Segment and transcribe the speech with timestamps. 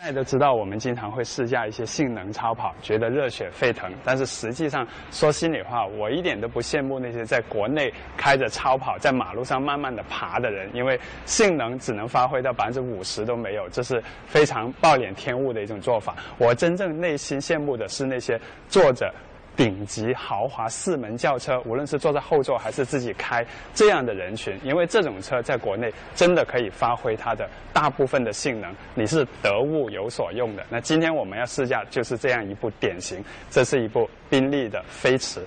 [0.00, 3.92] 大家都知道，我们经常会试驾一些性能超跑，觉得热血沸腾。
[4.04, 16.14] 但是实际上，说心里话，我一点都不羡慕那些在国内开着超跑在马路上慢慢的爬的人，因为性能只能发挥到百分之五十都没有，这是非常暴殄天物的一种做法。
[16.38, 19.12] 我真正内心羡慕的是那些坐着。
[19.58, 23.44] 顶级豪华四门轿车，无论是坐在后座还是自己开，
[23.74, 30.64] 这样的人群，因为这种车在国内真的可以发挥它的大部分的性能，你是得物有所用的。
[30.70, 35.44] 那今天我们要试驾就是这样一部典型，这是一部宾利的飞驰。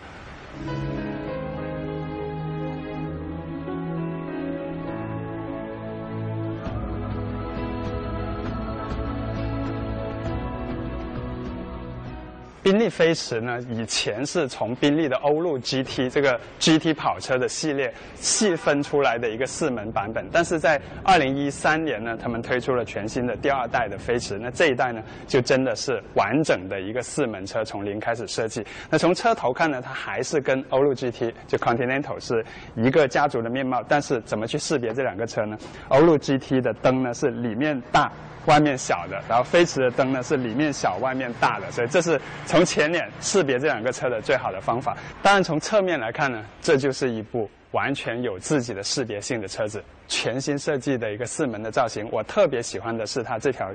[12.72, 28.66] 宾利飞驰呢，以前是从宾利的欧陆 GT 这个 GT 跑车的系列细分出来的一个四门版本，但是在二零一三年呢，他们推出了全新的第二代的飞驰，那这一代呢，就真的是完整的一个四门车，从零开始设计。
[28.89, 32.42] 那从车头看呢，它还是跟欧陆 GT 就 Continental 是
[32.77, 35.58] 一个家族的面貌，但是怎么去识别这两个车呢？
[35.89, 38.09] 欧陆 GT 的灯呢是里面大。
[38.47, 44.95] 外面小的，然后飞驰的灯呢是里面小外面大的，所以这是从前脸识别这两个车的最好的方法。
[45.22, 52.08] 当然从侧面来看呢，这就是一部完全有自己的识别性的车子，全新设计的一个四门的造型。
[52.12, 53.70] 我特别喜欢的是它这条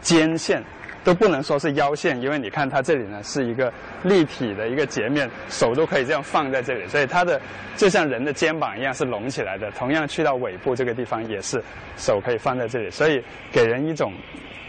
[0.00, 0.62] 肩线。
[1.02, 7.40] 都不能说是腰线，因为你看它这里呢是一个立体的一个截面，手都可以这样放在这里，所以它的
[7.74, 9.70] 就像人的肩膀一样是隆起来的。
[9.70, 11.58] 同样去到尾部这个地方也是
[11.96, 14.12] 手可以放在这里，所以给人一种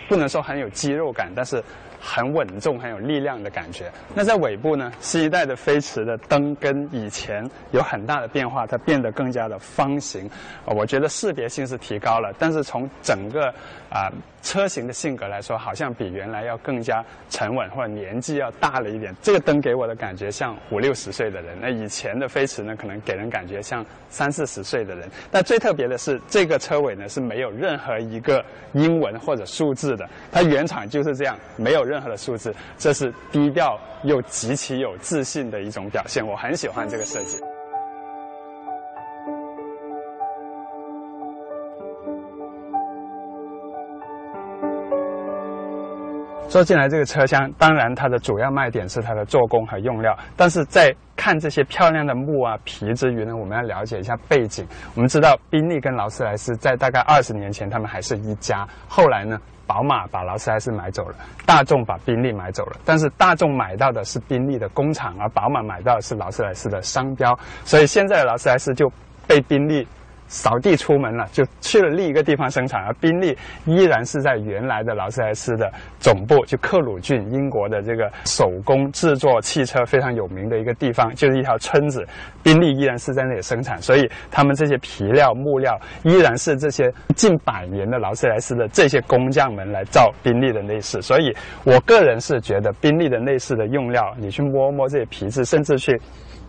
[0.07, 1.61] 不能说很有肌肉感，但是。
[2.01, 3.91] 很稳重、很有力量的感觉。
[4.15, 4.91] 那在尾部呢？
[4.99, 10.27] 新一代的飞驰的灯跟以前有很大的变化，它变得更加的方形。
[10.65, 13.53] 我觉得识别性是提高了，但是从整个
[13.89, 14.11] 啊
[14.41, 19.15] 车型的性格来说，好像比原来要更加沉稳，或者年纪要大了一点。
[19.21, 25.07] 这个灯给我的感觉像五六十岁的人，那以前的飞驰呢，可能给人感觉像三四十岁的人。
[25.29, 28.43] 但最特别的是，这个车尾呢是没有任何一个
[28.73, 31.90] 英文或者数字的，它原厂就是这样，没有。
[31.91, 36.25] 任何的数字，这是低调又极其有自信的一种表现。
[36.25, 37.37] 我很喜欢这个设计。
[46.51, 50.13] 坐进来这个车厢，当然它的主要卖点是它的做工和用料。
[50.35, 54.67] 但是在看这些漂亮的木啊皮之余呢，我们要了解一下背景。
[54.93, 59.39] 我们知道宾利跟劳斯莱斯在大概二十年前他们还是一家，后来呢？
[59.65, 67.33] 宝马把劳斯莱斯买走了，大众把宾利买走了，但是大众买到的是宾利的工厂，而宝马买到的是劳斯莱斯的商标，
[67.63, 68.91] 所以现在的劳斯莱斯就
[69.25, 69.87] 被宾利。
[70.33, 75.69] 扫地出门了，就去了另一个地方生产，而宾利依然是在原来的劳斯莱斯的
[76.01, 82.03] 总部，就克鲁郡，英国的这个手工制作汽车非常有名的一个地方，就是一条村子，
[82.41, 91.31] 宾利依然是在那里生产，所以他们这些皮料、木料依然是这些近百年的劳斯莱斯的这些工匠们来造宾利的内饰，所以
[91.63, 96.01] 我个人是觉得宾利的内饰的用料，你去摸摸这些皮质，甚至去。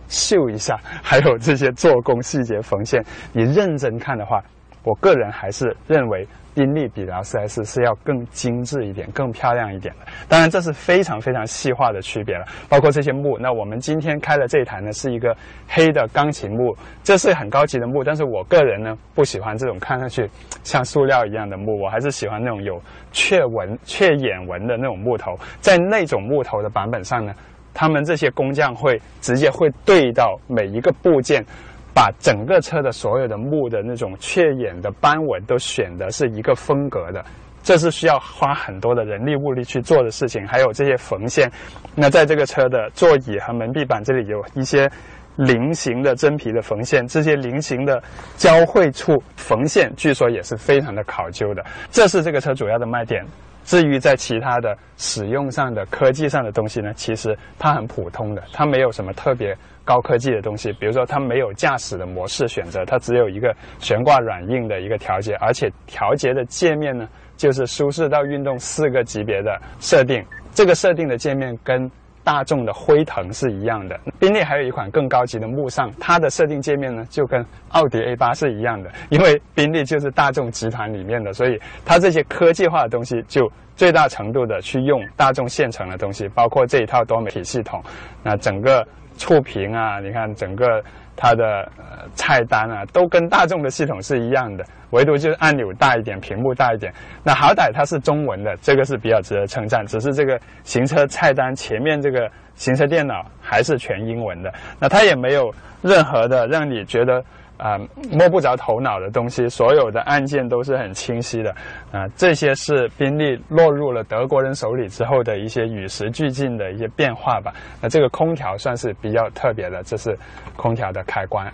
[0.09, 4.43] 秀一下，还有这些做工细节缝线，你认真看的话，
[4.83, 10.05] 我个人还是认为宾利比劳斯莱斯是要更精致一点、更漂亮一点的。
[10.27, 12.45] 当然，这是非常非常细化的区别了。
[12.69, 15.35] 包括这些木，那我们今天开的这一台呢，是一个
[15.67, 18.03] 黑的钢琴木，这是很高级的木。
[18.03, 20.29] 但是我个人呢，不喜欢这种看上去
[20.63, 22.79] 像塑料一样的木，我还是喜欢那种有
[23.11, 25.35] 雀纹、雀眼纹的那种木头。
[25.59, 27.33] 在那种木头的版本上呢。
[27.75, 31.43] 他们这些工匠会直接会对到每一个部件，
[31.93, 37.23] 把整个车的所有的木的那种雀眼的斑纹都选的是一个风格的，
[37.61, 40.45] 这是需要花很多的人力物力去做的事情。
[40.47, 41.51] 还有这些缝线，
[41.95, 44.89] 那在这个车的座椅和门壁板这里有一些
[45.35, 48.01] 菱形的真皮的缝线，这些菱形的
[48.37, 51.63] 交汇处缝线据说也是非常的考究的。
[51.91, 53.23] 这是这个车主要的卖点。
[53.63, 59.55] 至于在其他的使用上的科技上的东西呢，其实它很普通的，它没有什么特别
[59.85, 60.71] 高科技的东西。
[60.73, 67.07] 比如说，它没有驾驶的模式选择，它只有一个悬挂软硬的一个调节，而且调节的界面呢，
[67.37, 70.23] 就是舒适到运动四个级别的设定。
[70.53, 71.89] 这个设定的界面跟
[72.23, 73.99] 大众的辉腾是一样的。
[74.19, 87.83] 宾利还有一款更高级的慕尚，它的设定界面呢就跟奥迪 A 八是一样的，因为宾利就是大众集团里面的，所以它这些科技化的东西就最大程度的去用大众现成的东西，包括这一套多媒体系统，
[88.23, 88.87] 那整个
[89.17, 90.83] 触屏啊，你看整个。
[91.15, 96.91] 它的呃菜单啊，都跟大众的系统是一样的，唯独就是按钮大一点，屏幕大一点。
[97.23, 99.85] 那好歹它是中文的，这个是比较值得称赞。
[99.85, 107.23] 只是这个行车菜单前面这个行车电脑还是全英文的，那它也没有任何的让你觉得。
[107.63, 107.79] 啊，
[108.11, 111.49] 摸不着头脑的东西，所有的按键都是很清晰的，
[111.93, 117.53] 啊，这些是宾利落入了德国人手里之后的一些与时俱进的一些变化吧。
[117.81, 120.13] 那这个空调算是比较特别的，这是
[120.57, 121.49] 空调的开关。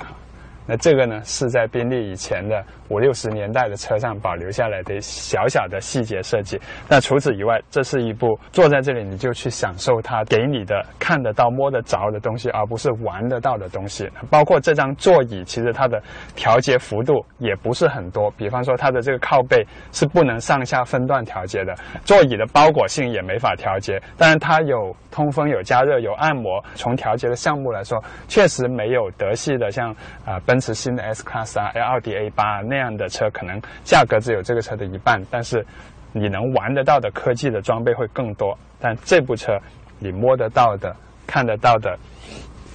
[0.70, 6.62] 那这个呢，是在宾利以前的五六十年代的车上保留下来的小小的细节设计。
[6.88, 14.08] 那除此以外，这是一部坐在这里你就去享受它给你的看得到、摸得着的东西，而不是玩得到的东西。
[14.30, 16.00] 包括这张座椅，其实它的
[16.36, 18.30] 调节幅度也不是很多。
[18.38, 21.74] 比方说，它的这个靠背是不能上下分段调节的，
[22.06, 24.00] 座椅的包裹性也没法调节。
[24.20, 26.64] 当然，它有通风、有加热、有按摩。
[26.76, 29.90] 从调节的项目来说，确实没有德系的像
[30.24, 30.59] 啊奔。
[30.60, 35.66] 是新的 S Class 啊，奥迪 A 八那样的车，可能价格只有这个车的一半，但是
[36.12, 38.58] 你能玩得到的科技的装备会更多。
[38.80, 39.58] 但这部车，
[40.00, 40.96] 你摸得到的、
[41.28, 41.98] 看得到的、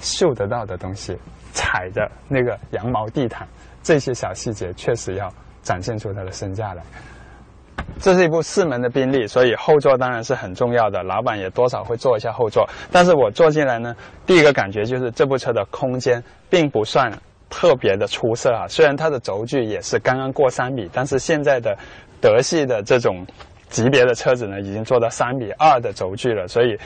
[0.01, 1.17] 嗅得到的东西，
[1.53, 3.49] 踩着那个羊毛地毯，
[3.83, 5.33] 这些小细节确实要
[5.63, 6.83] 展现出它的身价来。
[7.99, 12.69] 这是一部四门的宾利，所以后座当然是很重要的，老板也多少会坐一下后座。
[12.93, 13.95] 但是我坐进来呢，
[14.27, 17.13] 第一个感觉就是这部车的空间并不算。
[17.57, 18.67] 特别的出色啊！
[18.69, 21.79] 虽然它的轴距也是刚刚过三米，但是现在的
[22.21, 23.25] 德系的这种
[23.69, 26.49] 级别的车子呢，已经做到三米二的轴距了。
[26.49, 26.77] 所以，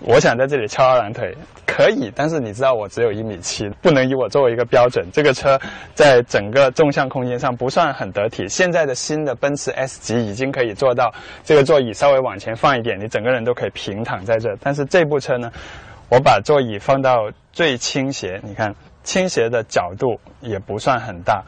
[0.00, 1.32] 我想在这里翘二郎腿
[1.64, 5.06] 可以，但是你知道我只有一米七，不能以我作为一个标准。
[5.12, 5.56] 这个车
[5.94, 8.48] 在整个纵向空间上不算很得体。
[8.48, 14.52] 现在的新的奔驰 S 级已经可以做到这个座椅稍微往前放一点，你整个人都可以平躺在这。
[14.60, 15.48] 但是这部车呢，
[16.08, 18.74] 我把座椅放到最倾斜，你看。
[19.08, 21.42] 倾斜的角度也不算很大，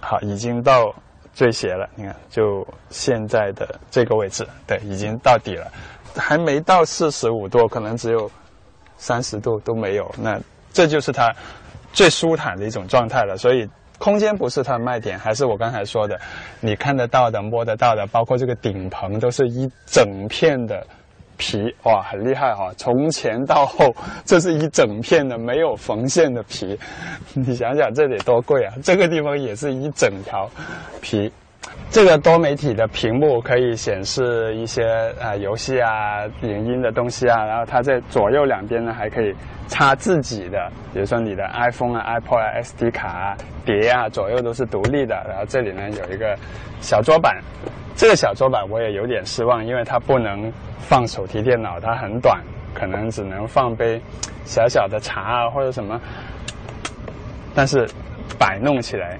[0.00, 0.94] 好，已经到
[1.32, 1.90] 最斜了。
[1.96, 5.66] 你看，就现在的这个位置，对，已经到底了，
[6.14, 8.30] 还没到四十五度，可能只有
[8.96, 10.08] 三十度都没有。
[10.16, 10.40] 那
[10.72, 11.34] 这就是它
[11.92, 13.36] 最舒坦的一种状态了。
[13.36, 13.68] 所以，
[13.98, 16.16] 空间不是它的卖点，还是我刚才说的，
[16.60, 20.86] 你看得到的、摸得到的，包括这个顶棚，都是一整片的。
[21.36, 22.70] 皮哇，很厉害哈！
[22.76, 23.94] 从前到后，
[24.24, 26.78] 这是一整片的没有缝线的皮，
[27.34, 28.74] 你想想这得多贵啊！
[28.82, 30.48] 这个地方也是一整条
[31.00, 31.32] 皮。
[31.90, 34.82] 这个多媒体的屏幕可以显示一些
[35.20, 39.32] 啊游戏啊、影音的东西啊，然后它在左右两边呢还可以
[39.68, 45.14] 插自己的，比如说你的 iPhone 啊、iPod 啊、SD 卡啊、碟啊，左右都是独立的。
[45.28, 46.36] 然后这里呢有一个
[46.80, 47.34] 小桌板。
[47.96, 52.40] 这个小桌板我也有点失望，因为它不能放手提电脑，它很短，
[52.74, 54.00] 可能只能放杯
[54.44, 56.00] 小小的茶啊或者什么。
[57.54, 57.88] 但是
[58.36, 59.16] 摆弄起来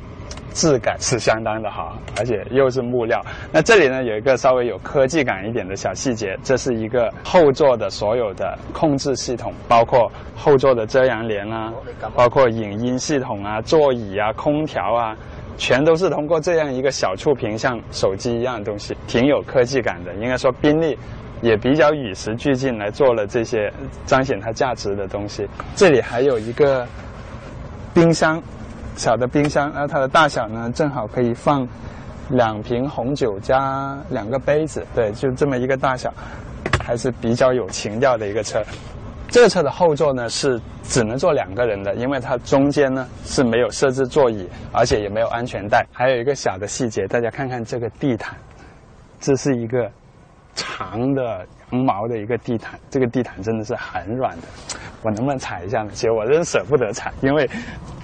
[0.53, 3.25] 质感是相当的好，而且又是木料。
[3.53, 11.73] 那这里呢有一个稍微有科技感一点的小细节，这是一个后座的所有的控制系统，包括后座的遮阳帘啊，
[12.17, 15.17] 包括影音系统啊、座椅啊、空调啊。
[15.57, 20.13] 全都是通过这样一个小触屏，像手机一样的东西，挺有科技感的。
[20.15, 20.99] 应该说，宾利
[21.43, 23.73] 也比较与时俱进，来做了这些
[24.07, 25.49] 彰显它价值的东西。
[25.77, 26.87] 这里还有一个
[27.93, 28.43] 冰箱，
[28.97, 31.67] 小的冰箱，那它的大小呢，正好可以放
[32.31, 34.85] 两瓶红酒加两个杯子。
[34.95, 36.13] 对，就这么一个大小，
[36.83, 38.63] 还是比较有情调的一个车。
[39.35, 45.85] 这个车的后座呢是只能坐两个人的，因为它中间呢是没有设置座椅，而且也没有安全带。
[45.93, 48.37] 还有一个小的细节，大家看看这个地毯，
[49.19, 49.91] 这是一个
[50.55, 54.47] 长的羊毛的一个地毯，这个地毯真的是很软的。
[55.03, 55.91] 我能不能踩一下呢？
[55.93, 57.51] 其实我真舍不得踩，因为。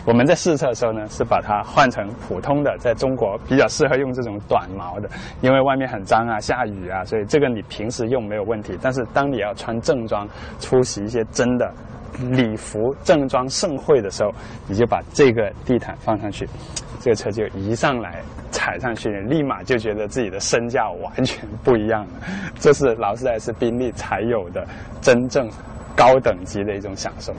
[0.06, 5.08] 我们在试车的时候呢，是把它换成普通的，在中国比较适合用这种短毛的，
[5.42, 8.78] 因为外面很脏啊，下雨啊，所以这个你平时用没有问题。
[8.80, 10.26] 但是当你要穿正装
[10.58, 11.70] 出席一些真的
[12.30, 14.32] 礼服正装盛会的时候，
[14.66, 16.48] 你就把这个地毯放上去，
[17.00, 22.12] 这个车就一上来踩上去，立马就觉得自己的身价完全不一样了。
[22.58, 24.66] 这是劳斯莱斯、宾利才有的
[25.00, 25.48] 真正
[25.94, 27.34] 高等级的一种享受。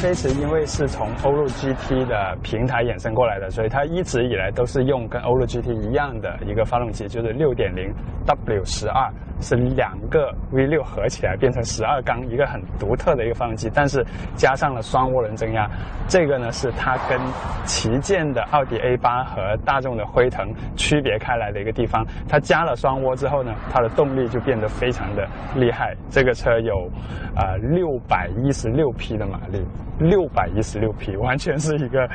[0.00, 7.92] 飞驰因为是从欧陆 GT 的平台衍生过来的，所以它一直以来都是用跟欧陆 GT 一样的一个发动机，就是6.0
[8.24, 14.04] W 十二，是两个 V6 合起来变成十二缸，一个很独特的一个发动机，但是
[14.34, 15.68] 加上了双涡轮增压，
[16.08, 17.18] 这个呢是它跟
[17.64, 22.06] 旗舰的奥迪 A8 和大众的辉腾区别开来的一个地方。
[22.28, 25.94] 它加了双涡之后呢，它的动力就变得非常的厉害。
[26.10, 26.90] 这个车有
[27.34, 29.64] 啊六百一十六匹的马力，
[29.98, 32.08] 六百一十六匹，完全是一个。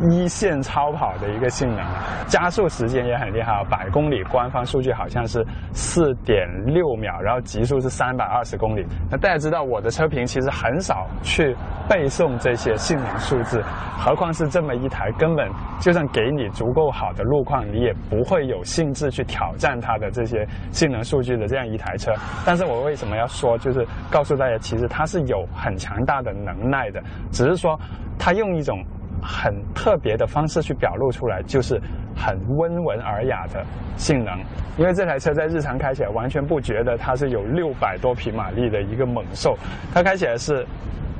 [0.00, 1.84] 一线超跑的一个性能，
[2.26, 8.84] 加速时间也很厉害，百公里官方数据好像是四点六秒，然后极速是三百二十公里。
[9.10, 11.56] 那大家知道我的车评其实很少去
[11.88, 13.62] 背诵这些性能数字，
[13.96, 15.48] 何况是这么一台根本
[15.80, 22.12] 就算给你足够好的路况，你也不会有兴致去挑战它的这些性能数据的这样一台车。
[22.44, 27.78] 但是我为什么要说，就是告诉大家，其实它是有很强大的能耐的，只是说
[28.18, 28.82] 它用一种。
[29.22, 31.80] 很特别的方式去表露出来，就是
[32.16, 33.64] 很温文尔雅的
[33.96, 34.36] 性能。
[34.76, 39.56] 因为这台车在日常开起来，完全不觉得它是有六百多匹马力的一个猛兽，
[39.94, 40.66] 它开起来是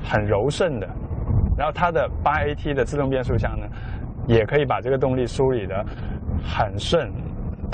[0.03, 0.89] 很柔顺的。
[1.57, 3.67] 然后它的八 AT 的自动变速箱呢，
[4.27, 5.85] 也可以把这个动力梳理的
[6.43, 7.11] 很顺。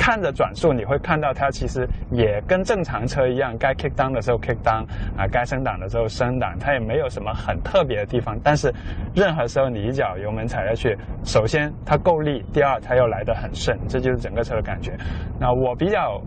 [0.09, 4.83] 看着转速，你会看到它其实也跟正常车一样，该 kick down 的时候 kick down，
[5.19, 8.35] 啊，该升档的时候升档，它也没有什么很特别的地方。
[8.43, 8.73] 但是，
[9.15, 14.97] 任何时候你一脚油门踩下去，首先它够力，第二它又来得很顺，这就是整个车的感觉。
[15.38, 16.19] 那我比较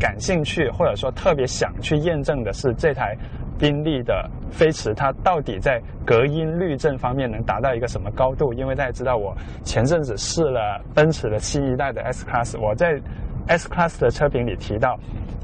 [0.00, 3.16] 感兴趣或者说特别想去验证的是这台
[3.58, 8.52] 宾利的飞驰，它到底在隔音滤震方面能达到一个什么高度？
[8.54, 13.00] 因为大家知道，我前阵子试了奔驰的新一代的 S Class，我在
[13.48, 14.98] S Class 的车评里提到，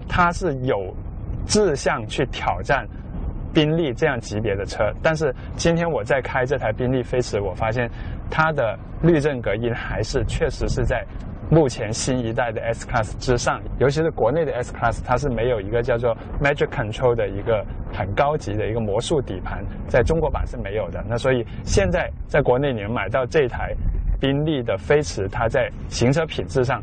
[0.09, 0.95] 它是有
[1.47, 2.87] 志向去挑战
[3.53, 4.93] 宾利这样级别的车。
[5.03, 7.91] 但是今天我在开这台宾利飞驰，我发现
[8.31, 11.05] 它的滤震隔音还是确实是在
[11.51, 13.61] 目前新一代的 S Class 之上。
[13.79, 21.05] 尤其是国内的 S Class，它是没有一个叫做 Magic Control 的一个很高级的一个魔术底盘，在中国版是没有的。
[21.09, 23.75] 那所以现在在国内你们买到这台
[24.21, 26.83] 宾利的飞驰，它在行车品质上。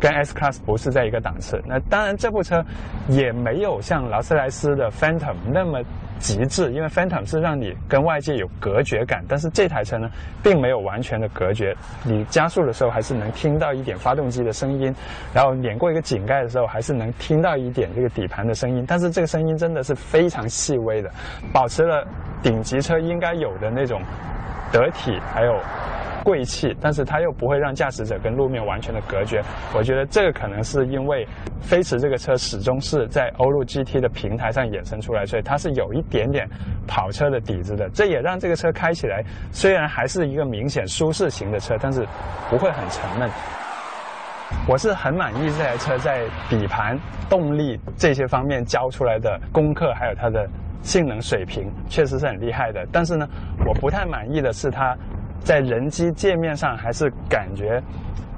[0.00, 1.60] 跟 S Class 不是在一个档次。
[1.66, 2.64] 那当然，这部车
[3.08, 5.80] 也没有像劳斯莱斯的 Phantom 那么
[6.18, 10.10] 极致，因为 Phantom 是让你跟外界有隔绝感，但是这台车呢，
[10.42, 11.74] 并没有完全的隔绝。
[12.04, 14.94] 你加速的时候还是能听到一点发动机的声音，
[15.32, 21.10] 然后碾过一个井盖的时候还是能听到一点这个底盘的声音，但是这个声音真的是非常细微的，
[21.52, 22.06] 保持了
[22.42, 24.02] 顶级车应该有的那种
[24.70, 25.58] 得体，还有。
[26.28, 29.42] 贵气，但是它又不会让驾驶者跟路面完全的隔绝。
[29.74, 31.26] 我觉得这个可能是因为
[31.58, 36.46] 飞驰这个车始终是在欧陆 GT 的平台上衍生出来，所以它是有一点点
[36.86, 37.88] 跑车的底子的。
[37.94, 42.06] 这也让这个车开起来虽然还是一个明显舒适型的车，但是
[42.50, 43.30] 不会很沉闷。
[44.68, 46.98] 我是很满意这台车在底盘、
[47.30, 50.46] 动力这些方面交出来的功课，还有它的
[50.82, 52.86] 性能水平，确实是很厉害的。
[52.92, 53.26] 但是呢，
[53.66, 54.94] 我不太满意的是它。
[55.44, 57.82] 在人机界面上还是感觉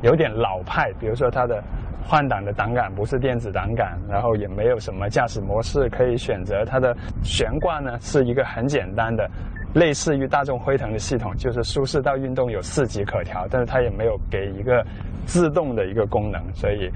[0.03, 1.63] 有点老派，比如说它的
[2.05, 6.65] 换挡的档杆不是电子档杆，然后也没有什么驾驶模式可以选择。
[6.65, 9.29] 它的悬挂呢是一个很简单的，
[9.75, 14.85] 类似于大众辉腾的系统，就是舒适到运动有四级可调，但是它也没有给一个
[15.25, 16.91] 自动的一个功能，所以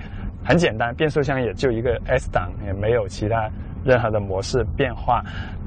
[0.44, 0.94] 很简单。
[0.94, 3.49] 变速箱也就一个 S 档，也没有其他
[3.84, 5.22] 任何的模式变化。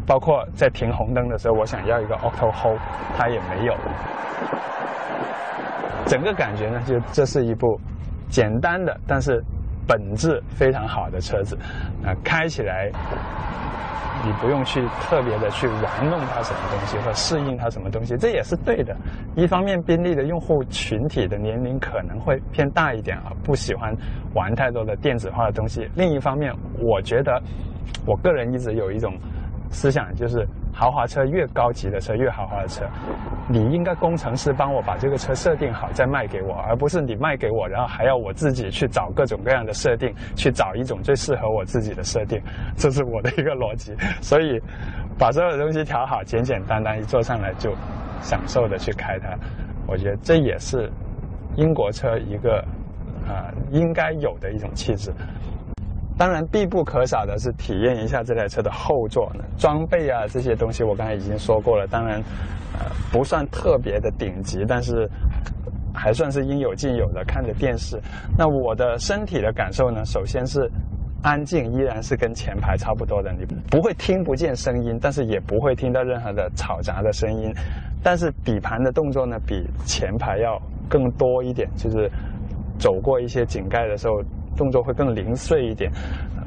[0.06, 2.80] 包括在停红灯的时候，我想要一个 Auto Hold，
[3.18, 3.76] 它也没有。
[6.06, 7.78] 整个感觉呢，就这是一部
[8.30, 9.44] 简单的，但是
[9.86, 11.58] 本质非常好的车子。
[12.06, 12.90] 啊，开起来
[14.26, 18.96] 你不用去特别的去玩弄它什么东西，或适应它什么东西，这也是对的。
[19.36, 23.94] 一方面，宾利的用户群体的年龄可能会偏大一点啊，不喜欢
[24.34, 27.42] 玩太多的电子化的东西；另一方面，我觉得
[28.06, 29.14] 我个人一直有一种。
[29.70, 32.86] 思想就是豪华车越高级的车越豪华的车，
[33.50, 42.42] 你应该工程师帮我把这个车设定好再卖给我，而不是你卖给我，然后还要我自己去找各种各样的设定，去找一种最适合我自己的设定，
[42.78, 43.94] 这是我的一个逻辑。
[44.24, 44.58] 所以
[45.20, 47.76] 把所有的东西调好，简简单单一坐上来就
[48.22, 49.38] 享受的去开它，
[49.86, 50.90] 我觉得这也是
[51.58, 52.64] 英国车一个
[53.28, 55.12] 啊应该有的一种气质。
[56.18, 61.86] 当然，必不可少的是体验一下这台车的后座呢，装备啊这些东西，我刚才已经说过了。
[61.88, 62.20] 当然，
[62.74, 65.08] 呃，不算特别的顶级，但是
[65.94, 67.24] 还算是应有尽有的。
[67.26, 68.02] 看着电视，
[68.36, 70.68] 那我的身体的感受呢，首先是
[71.22, 77.54] 安静依然是跟前排差不多的，你不会听不见声音，但是也不会听到任何的吵杂的声音。
[78.02, 80.60] 但是底盘的动作呢，比前排要
[80.90, 82.10] 更多一点，就是
[82.80, 84.16] 走过一些井盖的时候，
[84.58, 85.90] 动作会更零碎一点。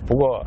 [0.06, 0.44] 不过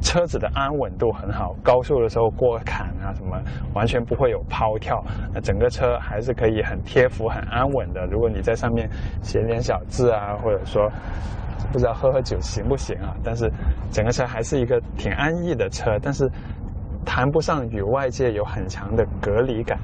[0.00, 3.36] 车子的安稳度很好，高速的时候过坎啊什么，
[3.74, 5.02] 完全不会有抛跳。
[5.42, 8.06] 整个车还是可以很贴服、很安稳的。
[8.06, 8.88] 如果你在上面
[9.22, 10.88] 写点小字啊，或者说。
[11.72, 13.14] 不知道喝喝酒行不行啊？
[13.22, 13.48] 但是
[13.92, 16.28] 整个车还是一个挺安逸的车，但是
[17.04, 19.78] 谈不上与外界有很强的隔离感。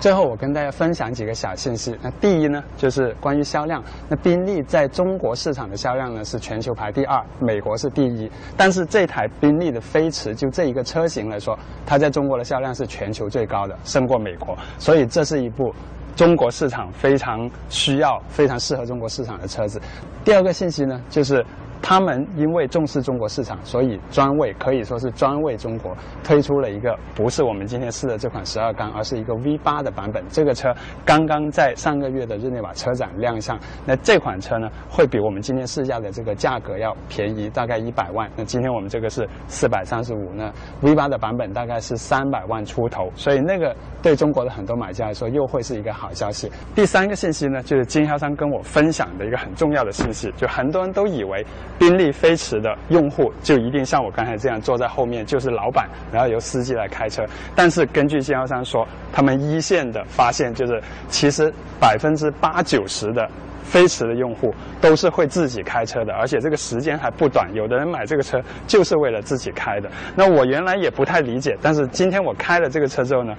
[0.00, 1.94] 最后，我跟大家分享几个小信息。
[2.00, 3.84] 那第一呢，就是关于销量。
[4.08, 8.30] 那宾利在中国市场的销量呢是全球排第二，美国是第一。
[8.56, 14.56] 但是这台宾利的飞驰就这一个车型来说，它在中国的销量是全球最高的，胜过美国。
[14.78, 15.74] 所以这是一部。
[16.16, 19.80] 中国市场非常需要、非常适合中国市场的车子。
[20.24, 21.44] 第二个信息呢，就是。
[21.82, 30.22] 他们因为重视中国市场，所以专为可以说是专为中国推出了一个不是我们今天试的这款十二缸，而是一个 V 八的版本。
[30.28, 30.72] 这个车
[31.04, 33.58] 刚刚在上个月的日内瓦车展亮相。
[33.86, 38.30] 那这款车呢，会比我们今天试驾的这个价格要便宜大概一百万。
[38.36, 46.50] 那今天我们这个是四百三十五，那 V 八的版本大概是三百万出头，所以那个对中国的很多买家来说又会是一个好消息。
[46.74, 51.44] 第三个信息呢，就是经销商跟我分享的一个很重要的信息，就很多人都以为。
[51.80, 57.24] 宾利飞驰的用户就一定像我刚才这样坐在后面，就是老板，然后由司机来开车。
[57.56, 63.26] 但是根据经销商说，他们一线的发现就是，其实百分之八九十的
[63.62, 67.48] 飞驰的用户都是会自己开车的，而且这个时间还不短。
[67.54, 69.90] 有的人买这个车就是为了自己开的。
[70.14, 73.34] 那我原来也不太理解，但是今天我开了这个车之后呢，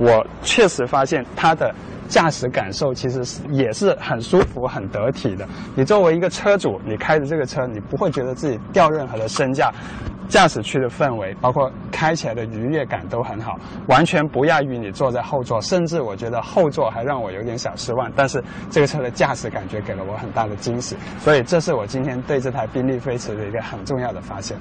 [0.00, 1.72] 我确实发现它的。
[2.10, 5.48] 驾驶感受其实是也是很舒服、很得体的。
[5.76, 9.72] 你作为一个车主，你开着这个车，你不会觉得自己掉任何的身价。
[10.28, 15.60] 驾驶区的氛围，包括开起来的愉悦感都很好，完全不亚于你坐在后座。
[15.60, 18.10] 甚至我觉得后座还让我有点小失望。
[18.16, 18.42] 但是
[18.72, 24.58] 这个车的驾驶感觉给了我很大的惊喜，所以这是我今天对这台宾利飞驰的一个很重要的发现。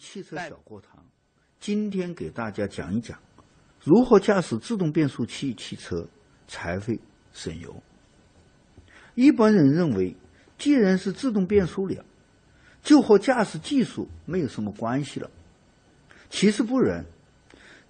[0.00, 1.04] 汽车小课堂，
[1.60, 3.18] 今天给大家讲一讲
[3.84, 6.08] 如何驾驶自动变速器汽车
[6.48, 6.98] 才会
[7.32, 7.82] 省油。
[9.14, 10.16] 一般人认为，
[10.56, 12.02] 既然是自动变速了，
[12.82, 15.30] 就和驾驶技术没有什么关系了。
[16.30, 17.04] 其实不然，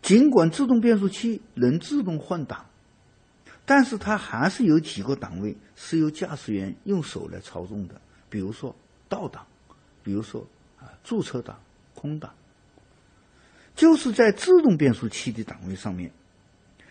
[0.03, 2.67] 尽管自动变速器能自动换挡，
[3.65, 8.75] 但是它还是有几个档位是由驾驶员用手来操纵的，比如说
[9.09, 9.47] 倒档，
[10.03, 10.45] 比如说
[10.77, 10.91] 啊。
[11.05, 11.59] 驻车档、
[12.01, 12.33] 空档，
[13.77, 16.11] 就是在自动变速器的档位上面，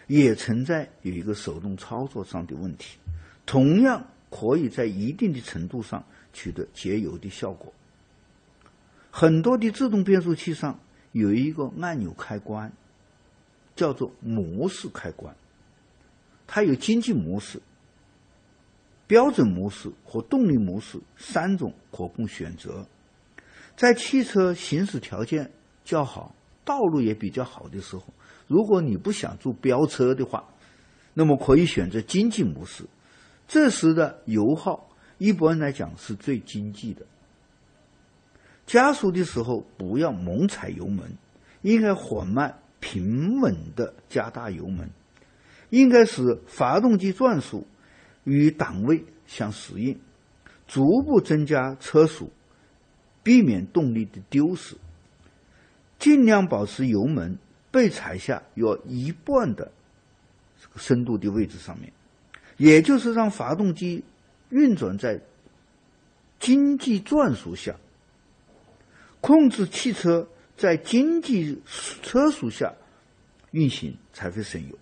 [0.06, 3.00] 也存在有一个手动操作上的问题，
[3.48, 7.74] 同样可以在一定的程度上取得节油的效果。
[9.10, 10.80] 很多的自动变速器上
[11.12, 12.72] 有一个按钮开关，
[13.76, 15.36] 叫做模式开关，
[16.46, 17.60] 它有经济模式、
[19.08, 22.86] 标准模式和动力模式三种可供选择。
[23.80, 25.50] 在汽车行驶条件
[25.86, 28.04] 较好、道路也比较好的时候，
[28.46, 30.44] 如果你不想做飙车的话，
[31.14, 32.84] 那么可以选择经济模式。
[33.48, 37.06] 这时的油耗一般来讲是最经济的。
[38.66, 41.14] 加速的时候不要猛踩油门，
[41.62, 44.90] 应该缓慢平稳的加大油门，
[45.70, 47.66] 应该使发动机转速
[48.26, 49.98] 与档位相适应，
[50.68, 52.30] 逐步增加车速。
[53.24, 54.76] 避免动力的丢失，
[55.98, 57.38] 尽量保持油门
[57.72, 59.72] 被踩下约一半的
[60.76, 61.92] 深度的位置上面，
[62.58, 64.04] 也就是让发动机
[64.50, 65.20] 运转在
[66.40, 67.76] 经济转速下，
[69.22, 70.28] 控制汽车
[70.58, 71.62] 在经济
[72.02, 72.74] 车速下
[73.52, 74.78] 运行才会省油。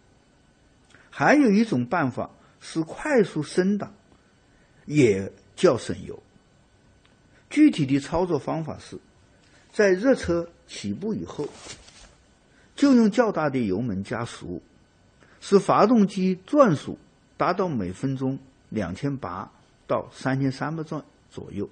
[1.10, 3.91] 还有一种办法是快速升档，
[4.86, 6.21] 也叫省油。
[7.49, 8.97] 具体的操作方法是，
[9.71, 11.47] 在热车起步以后，
[12.75, 14.62] 就用较大的油门加速，
[15.39, 16.97] 使发动机转速
[17.38, 18.38] 达到每分钟
[18.69, 19.49] 两千八
[19.88, 21.69] 到三千三百转左右，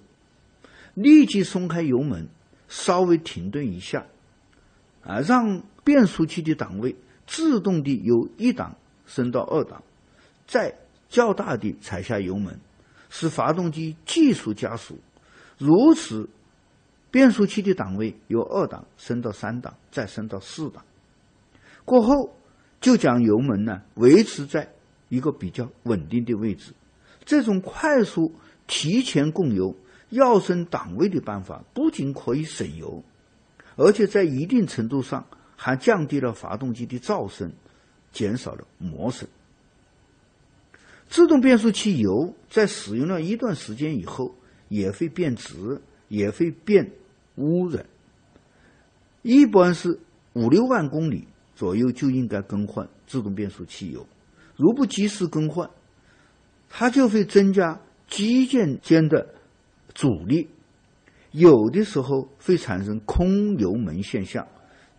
[0.94, 2.28] 立即松开油门，
[2.70, 4.06] 稍微停顿一下，
[5.04, 6.96] 啊，让变速器的档位
[7.28, 9.84] 自动的由一档升到二档，
[10.48, 10.74] 再
[11.10, 12.58] 较大的踩下油门，
[13.10, 14.98] 使发动机继续加速。
[15.58, 16.30] 如此，
[17.12, 20.84] 变速器的档位由二档升到三档，再升到四档。
[21.86, 22.36] 过后，
[22.82, 24.74] 就将油门呢维持在
[25.10, 26.74] 一个比较稳定的位置。
[27.24, 28.34] 这种快速
[28.68, 29.76] 提前供油、
[30.10, 33.04] 要升档位的办法，不仅可以省油，
[33.78, 37.54] 而且在一定程度上还降低了发动机的噪声，
[38.12, 39.30] 减少了磨损。
[41.08, 44.36] 自动变速器油在使用了一段时间以后，
[44.68, 46.92] 也会变质，也会变
[47.36, 47.86] 污染。
[49.22, 50.00] 一般是
[50.34, 54.06] 五六万公里左右就应该更换自动变速器油，
[54.56, 55.70] 如不及时更换，
[56.70, 59.36] 它就会增加机件间的
[59.94, 60.50] 阻力，
[61.32, 64.48] 有的时候会产生空油门现象，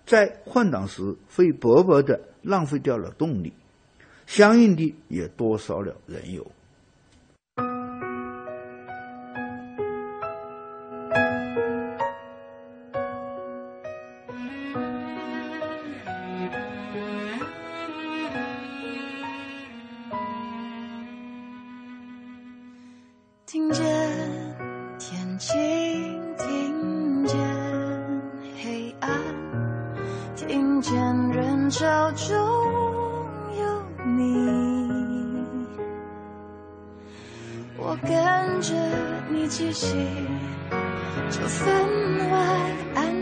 [0.05, 3.53] 在换挡时会白白的浪费掉了动力。
[4.27, 6.51] 相应的也多烧了燃油。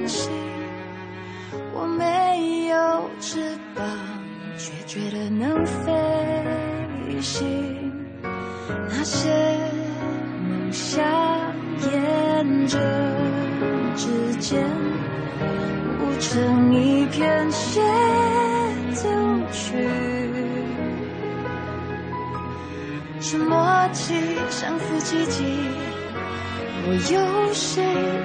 [0.06, 0.32] 心。
[1.72, 3.84] 我没有翅膀，
[4.56, 7.92] 却觉得能飞行。
[8.88, 9.30] 那些
[10.42, 11.04] 梦想
[11.80, 12.78] 沿着
[13.94, 14.64] 指尖，
[16.00, 17.80] 舞成一片协
[18.92, 19.08] 奏
[19.52, 19.74] 曲。
[23.20, 24.14] 是默契，
[24.50, 25.44] 相互积极。
[26.84, 27.82] 若有谁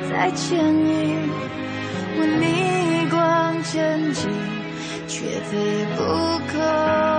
[0.09, 1.29] 在牵引，
[2.25, 4.29] 逆光前进，
[5.07, 6.03] 却飞不
[6.51, 7.18] 可。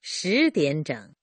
[0.00, 1.17] 十点整。